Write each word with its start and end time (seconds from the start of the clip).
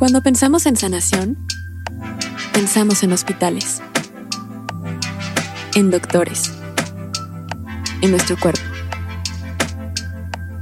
Cuando 0.00 0.22
pensamos 0.22 0.64
en 0.64 0.76
sanación, 0.76 1.36
pensamos 2.54 3.02
en 3.02 3.12
hospitales, 3.12 3.82
en 5.74 5.90
doctores, 5.90 6.50
en 8.00 8.10
nuestro 8.10 8.38
cuerpo. 8.38 8.62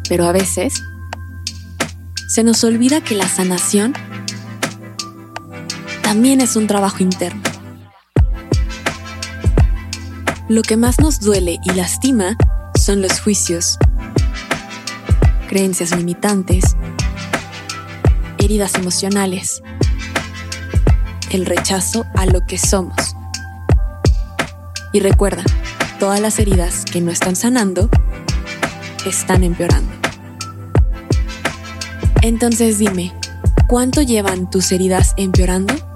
Pero 0.08 0.26
a 0.26 0.32
veces 0.32 0.82
se 2.26 2.42
nos 2.42 2.64
olvida 2.64 3.00
que 3.00 3.14
la 3.14 3.28
sanación 3.28 3.94
también 6.02 6.40
es 6.40 6.56
un 6.56 6.66
trabajo 6.66 7.02
interno. 7.02 7.57
Lo 10.48 10.62
que 10.62 10.78
más 10.78 10.98
nos 10.98 11.20
duele 11.20 11.60
y 11.62 11.72
lastima 11.72 12.34
son 12.74 13.02
los 13.02 13.20
juicios, 13.20 13.76
creencias 15.46 15.94
limitantes, 15.94 16.74
heridas 18.38 18.74
emocionales, 18.76 19.62
el 21.30 21.44
rechazo 21.44 22.06
a 22.14 22.24
lo 22.24 22.46
que 22.46 22.56
somos. 22.56 23.14
Y 24.94 25.00
recuerda, 25.00 25.42
todas 26.00 26.18
las 26.18 26.38
heridas 26.38 26.86
que 26.86 27.02
no 27.02 27.10
están 27.10 27.36
sanando 27.36 27.90
están 29.04 29.44
empeorando. 29.44 29.92
Entonces 32.22 32.78
dime, 32.78 33.12
¿cuánto 33.66 34.00
llevan 34.00 34.48
tus 34.48 34.72
heridas 34.72 35.12
empeorando? 35.18 35.87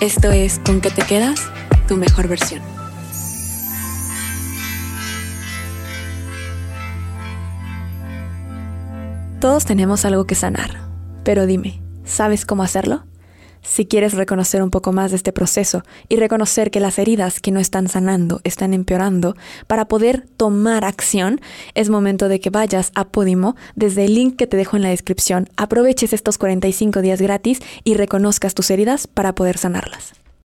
Esto 0.00 0.30
es 0.30 0.58
Con 0.58 0.82
qué 0.82 0.90
te 0.90 1.00
quedas, 1.00 1.40
tu 1.88 1.96
mejor 1.96 2.28
versión. 2.28 2.60
Todos 9.40 9.64
tenemos 9.64 10.04
algo 10.04 10.26
que 10.26 10.34
sanar, 10.34 10.82
pero 11.24 11.46
dime, 11.46 11.80
¿sabes 12.04 12.44
cómo 12.44 12.62
hacerlo? 12.62 13.04
Si 13.68 13.84
quieres 13.86 14.14
reconocer 14.14 14.62
un 14.62 14.70
poco 14.70 14.92
más 14.92 15.10
de 15.10 15.16
este 15.16 15.32
proceso 15.32 15.82
y 16.08 16.16
reconocer 16.16 16.70
que 16.70 16.80
las 16.80 16.98
heridas 16.98 17.40
que 17.40 17.50
no 17.50 17.60
están 17.60 17.88
sanando 17.88 18.40
están 18.44 18.72
empeorando, 18.72 19.36
para 19.66 19.88
poder 19.88 20.26
tomar 20.36 20.84
acción, 20.84 21.40
es 21.74 21.90
momento 21.90 22.28
de 22.28 22.40
que 22.40 22.50
vayas 22.50 22.92
a 22.94 23.08
Podimo 23.08 23.56
desde 23.74 24.04
el 24.04 24.14
link 24.14 24.36
que 24.36 24.46
te 24.46 24.56
dejo 24.56 24.76
en 24.76 24.82
la 24.82 24.90
descripción, 24.90 25.48
aproveches 25.56 26.12
estos 26.12 26.38
45 26.38 27.02
días 27.02 27.20
gratis 27.20 27.60
y 27.84 27.94
reconozcas 27.94 28.54
tus 28.54 28.70
heridas 28.70 29.06
para 29.06 29.34
poder 29.34 29.58
sanarlas. 29.58 30.25